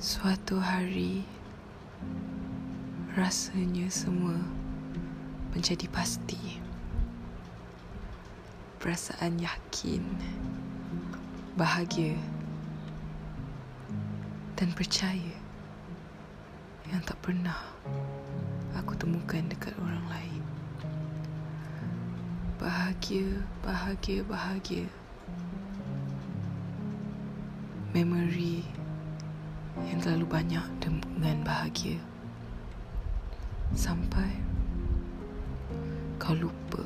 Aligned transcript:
Suatu 0.00 0.56
hari 0.56 1.28
rasanya 3.12 3.84
semua 3.92 4.32
menjadi 5.52 5.84
pasti. 5.92 6.56
Perasaan 8.80 9.36
yakin, 9.36 10.00
bahagia 11.52 12.16
dan 14.56 14.72
percaya 14.72 15.36
yang 16.88 17.04
tak 17.04 17.20
pernah 17.20 17.60
aku 18.72 18.96
temukan 18.96 19.44
dekat 19.52 19.76
orang 19.84 20.06
lain. 20.08 20.42
Bahagia, 22.56 23.44
bahagia, 23.60 24.24
bahagia. 24.24 24.88
Memory 27.92 28.64
yang 29.86 29.98
terlalu 30.02 30.26
banyak 30.26 30.66
dengan 30.82 31.38
bahagia. 31.46 31.98
Sampai 33.70 34.40
kau 36.18 36.34
lupa 36.34 36.82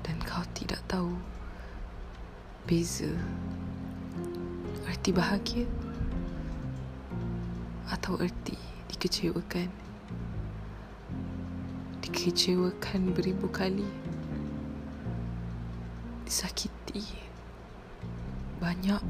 dan 0.00 0.16
kau 0.24 0.42
tidak 0.56 0.80
tahu 0.88 1.12
beza 2.64 3.12
erti 4.88 5.12
bahagia 5.12 5.68
atau 7.92 8.16
erti 8.16 8.56
dikecewakan. 8.88 9.68
Dikecewakan 12.00 13.12
beribu 13.12 13.46
kali. 13.52 13.86
Disakiti 16.24 17.04
banyak 18.60 19.02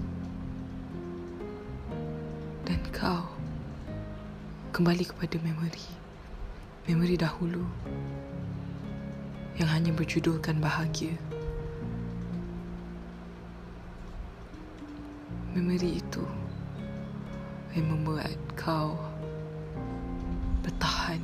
dan 2.71 2.87
kau 2.95 3.27
kembali 4.71 5.03
kepada 5.03 5.43
memori. 5.43 5.91
Memori 6.87 7.19
dahulu 7.19 7.67
yang 9.59 9.67
hanya 9.75 9.91
berjudulkan 9.91 10.63
bahagia. 10.63 11.19
Memori 15.51 15.99
itu 15.99 16.23
yang 17.75 17.91
membuat 17.91 18.39
kau 18.55 18.95
bertahan. 20.63 21.19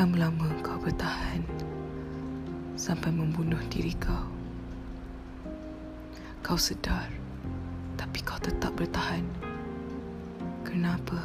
Lama-lama 0.00 0.48
kau 0.64 0.80
bertahan 0.80 1.44
sampai 2.80 3.12
membunuh 3.12 3.60
diri 3.68 3.92
kau. 4.00 4.32
Kau 6.40 6.56
sedar 6.56 7.27
tapi 8.08 8.24
kau 8.24 8.40
tetap 8.40 8.72
bertahan. 8.72 9.20
Kenapa? 10.64 11.20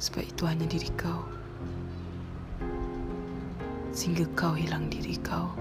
Sebab 0.00 0.24
itu 0.24 0.48
hanya 0.48 0.64
diri 0.64 0.88
kau. 0.96 1.20
Sehingga 3.92 4.24
kau 4.32 4.56
hilang 4.56 4.88
diri 4.88 5.20
kau. 5.20 5.52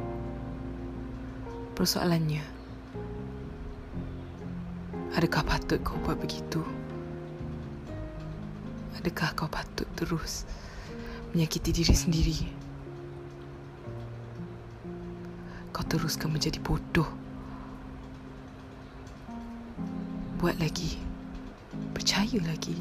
Persoalannya, 1.76 2.40
adakah 5.20 5.44
patut 5.44 5.84
kau 5.84 6.00
buat 6.08 6.16
begitu? 6.16 6.64
Adakah 9.04 9.36
kau 9.36 9.52
patut 9.52 9.92
terus 10.00 10.48
menyakiti 11.36 11.76
diri 11.76 11.92
sendiri? 11.92 12.40
Kau 15.76 15.84
teruskan 15.84 16.32
menjadi 16.32 16.64
bodoh 16.64 17.31
buat 20.42 20.58
lagi. 20.58 20.97
Percaya 21.94 22.41
lagi. 22.41 22.74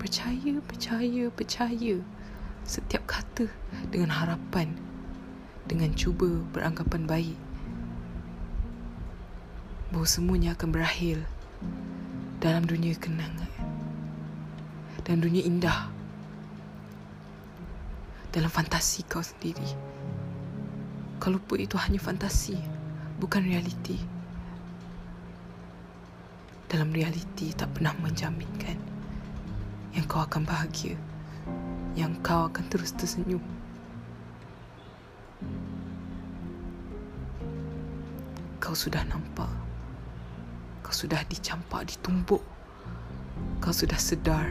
Percaya, 0.00 0.56
percaya, 0.64 1.28
percaya. 1.28 1.94
Setiap 2.64 3.04
kata 3.04 3.44
dengan 3.92 4.08
harapan. 4.08 4.72
Dengan 5.68 5.92
cuba 5.92 6.40
beranggapan 6.56 7.04
baik. 7.04 7.38
Bahawa 9.92 10.08
semuanya 10.08 10.56
akan 10.56 10.72
berakhir 10.72 11.28
dalam 12.40 12.64
dunia 12.64 12.96
kenangan. 12.96 13.52
Dan 15.04 15.20
dunia 15.20 15.44
indah. 15.44 15.92
Dalam 18.32 18.48
fantasi 18.48 19.04
kau 19.04 19.20
sendiri. 19.20 19.76
Kau 21.20 21.36
lupa 21.36 21.60
itu 21.60 21.76
hanya 21.76 22.00
fantasi, 22.00 22.56
bukan 23.20 23.44
realiti 23.44 24.19
dalam 26.70 26.94
realiti 26.94 27.50
tak 27.50 27.74
pernah 27.74 27.90
menjaminkan 27.98 28.78
yang 29.90 30.06
kau 30.06 30.22
akan 30.22 30.46
bahagia, 30.46 30.94
yang 31.98 32.14
kau 32.22 32.46
akan 32.46 32.62
terus 32.70 32.94
tersenyum. 32.94 33.42
Kau 38.62 38.70
sudah 38.70 39.02
nampak, 39.10 39.50
kau 40.86 40.94
sudah 40.94 41.26
dicampak, 41.26 41.90
ditumbuk, 41.90 42.46
kau 43.58 43.74
sudah 43.74 43.98
sedar. 43.98 44.46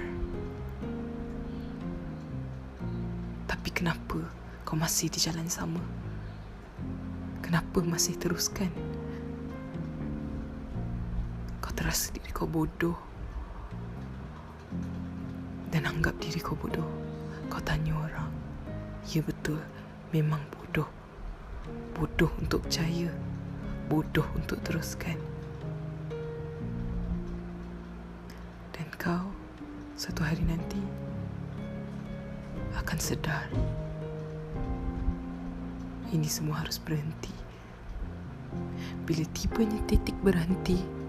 Tapi 3.48 3.70
kenapa 3.72 4.28
kau 4.68 4.76
masih 4.76 5.08
di 5.08 5.24
jalan 5.24 5.48
sama? 5.48 5.80
Kenapa 7.40 7.80
masih 7.80 8.20
teruskan? 8.20 8.89
Terasa 11.90 12.14
diri 12.14 12.30
kau 12.30 12.46
bodoh 12.46 12.94
dan 15.74 15.90
anggap 15.90 16.14
diri 16.22 16.38
kau 16.38 16.54
bodoh. 16.54 16.86
Kau 17.50 17.58
tanya 17.66 17.98
orang, 17.98 18.30
ya 19.10 19.26
betul, 19.26 19.58
memang 20.14 20.38
bodoh. 20.54 20.86
Bodoh 21.98 22.30
untuk 22.38 22.70
percaya, 22.70 23.10
bodoh 23.90 24.22
untuk 24.38 24.62
teruskan. 24.62 25.18
Dan 28.78 28.86
kau 29.02 29.34
satu 29.98 30.22
hari 30.22 30.46
nanti 30.46 30.78
akan 32.78 33.00
sedar 33.02 33.50
ini 36.14 36.30
semua 36.30 36.62
harus 36.62 36.78
berhenti. 36.78 37.34
Bila 39.10 39.26
tibanya 39.34 39.82
titik 39.90 40.14
berhenti, 40.22 41.00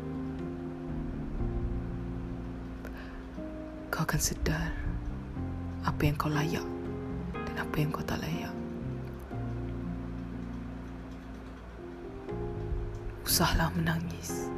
kau 4.00 4.16
akan 4.16 4.24
sedar 4.32 4.72
apa 5.84 6.08
yang 6.08 6.16
kau 6.16 6.32
layak 6.32 6.64
dan 7.36 7.56
apa 7.60 7.76
yang 7.76 7.92
kau 7.92 8.00
tak 8.00 8.16
layak. 8.24 8.48
Usahlah 13.28 13.68
menangis. 13.76 14.48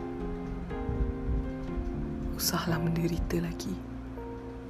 Usahlah 2.38 2.78
menderita 2.78 3.42
lagi. 3.42 3.74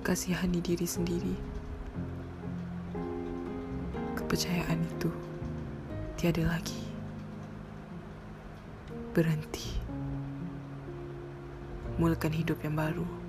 Kasihani 0.00 0.64
diri 0.64 0.88
sendiri. 0.88 1.36
Kepercayaan 4.16 4.80
itu 4.88 5.12
tiada 6.16 6.48
lagi. 6.48 6.80
Berhenti. 9.12 9.68
Mulakan 12.00 12.32
hidup 12.32 12.56
yang 12.64 12.72
baru. 12.72 13.21